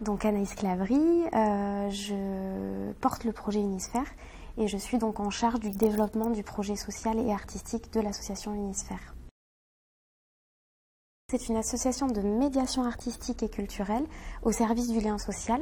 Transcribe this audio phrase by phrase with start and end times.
[0.00, 4.06] Donc Anaïs Clavry, euh, je porte le projet Unisphère
[4.56, 8.54] et je suis donc en charge du développement du projet social et artistique de l'association
[8.54, 9.14] Unisphère.
[11.30, 14.06] C'est une association de médiation artistique et culturelle
[14.42, 15.60] au service du lien social.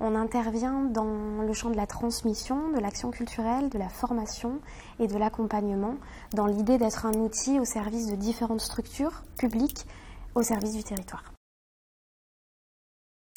[0.00, 4.60] On intervient dans le champ de la transmission, de l'action culturelle, de la formation
[5.00, 5.96] et de l'accompagnement,
[6.32, 9.86] dans l'idée d'être un outil au service de différentes structures publiques
[10.34, 11.32] au service du territoire.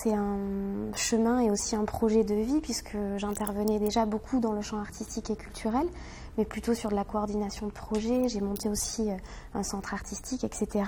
[0.03, 4.61] C'est un chemin et aussi un projet de vie puisque j'intervenais déjà beaucoup dans le
[4.61, 5.87] champ artistique et culturel,
[6.37, 8.27] mais plutôt sur de la coordination de projet.
[8.27, 9.15] J'ai monté aussi euh,
[9.53, 10.83] un centre artistique, etc.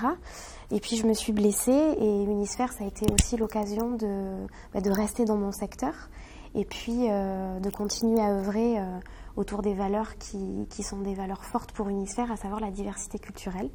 [0.70, 4.80] Et puis je me suis blessée et Unisphère, ça a été aussi l'occasion de, bah,
[4.84, 6.10] rester dans mon secteur
[6.54, 8.98] et puis euh, de continuer à œuvrer euh,
[9.36, 13.18] autour des valeurs qui, qui, sont des valeurs fortes pour Unisphère, à savoir la diversité
[13.18, 13.70] culturelle.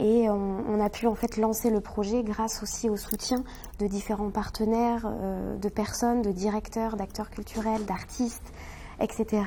[0.00, 3.44] Et on, a pu en fait lancer le projet grâce aussi au soutien
[3.80, 8.50] de différents partenaires, euh, de personnes, de directeurs, d'acteurs culturels, d'artistes,
[8.98, 9.42] etc.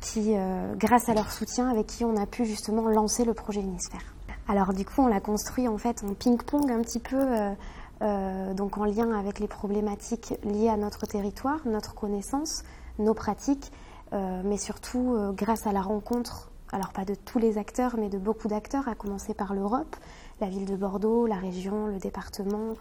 [0.00, 3.60] qui, euh, grâce à leur soutien, avec qui on a pu justement lancer le projet
[3.60, 4.14] Unisphère.
[4.48, 7.54] Alors du coup, on l'a construit en fait en ping-pong un petit peu,
[8.00, 12.62] euh, donc en lien avec les problématiques liées à notre territoire, notre connaissance,
[12.98, 13.70] nos pratiques,
[14.12, 18.48] mais surtout grâce à la rencontre alors pas de tous les acteurs, mais de beaucoup
[18.48, 19.96] d'acteurs, à commencer par l'Europe,
[20.40, 22.74] la ville de Bordeaux, la région, le département,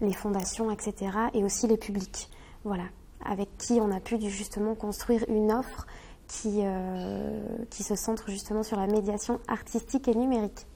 [0.00, 1.12] les fondations, etc.
[1.32, 2.28] Et aussi les publics,
[2.64, 2.84] voilà,
[3.24, 5.86] avec qui on a pu justement construire une offre
[6.26, 10.66] qui, euh, se centre justement sur la médiation artistique et numérique.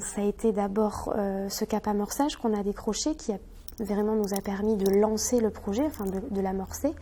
[0.00, 3.32] Ça a été d'abord euh, ce cap amorçage qu'on a décroché qui
[3.78, 6.94] vraiment nous a permis de lancer le projet, enfin de l'amorcer.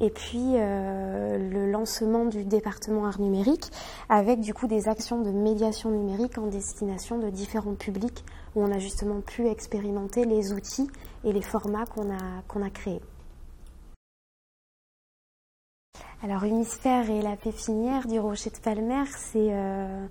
[0.00, 3.70] Et puis euh, le lancement du département art numérique
[4.08, 8.70] avec du coup des actions de médiation numérique en destination de différents publics où on
[8.70, 10.88] a justement pu expérimenter les outils
[11.24, 13.00] et les formats qu'on a, qu'on a créés.
[16.22, 20.06] Alors Unisphère et la pépinière du Rocher de Palmer, c'est euh,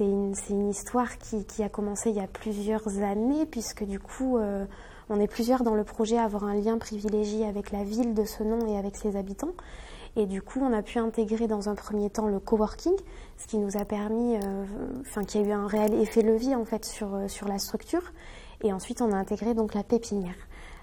[0.00, 4.66] une, une, histoire qui, a commencé il y a plusieurs années puisque du coup euh,
[5.08, 8.24] on est plusieurs dans le projet à avoir un lien privilégié avec la ville de
[8.24, 9.52] ce nom et avec ses habitants.
[10.16, 12.94] Et du coup, on a pu intégrer dans un premier temps le coworking,
[13.36, 14.64] ce qui nous a permis, euh,
[15.02, 18.12] enfin, qui a eu un réel effet levier en fait sur, euh, sur la structure.
[18.62, 20.34] Et ensuite, on a intégré donc la pépinière.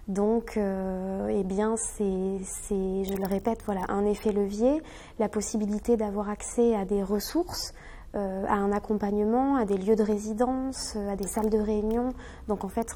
[0.08, 4.84] Donc, euh, eh bien, c'est, je le répète, voilà, un effet levier,
[5.18, 7.74] la possibilité d'avoir accès à des ressources,
[8.16, 12.14] euh, à un accompagnement, à des lieux de résidence, euh, à des salles de réunion.
[12.48, 12.96] Donc en fait,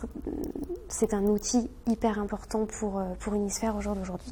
[0.90, 4.32] c'est un outil hyper important pour, euh, pour Unisphère au jour d'aujourd'hui.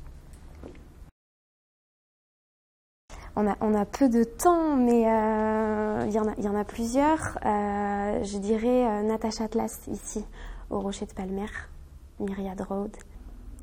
[3.35, 7.39] On a, on a, peu de temps, mais il y, en a plusieurs.
[7.43, 10.23] je dirais Natacha Atlas ici,
[10.69, 11.49] au Rocher de Palmer,
[12.19, 12.95] Myriad Road.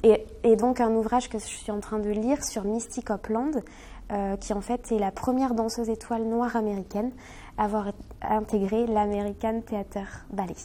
[0.02, 3.62] Et, donc un ouvrage que je suis en train de lire sur Mystic Upland,
[4.10, 7.12] euh, qui en fait est la première danseuse étoile noire américaine
[7.56, 10.56] à avoir intégré l'American Theater Ballet.